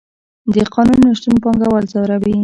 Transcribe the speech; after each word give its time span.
د 0.53 0.55
قانون 0.73 0.99
نشتون 1.07 1.35
پانګوال 1.43 1.83
ځوروي. 1.91 2.37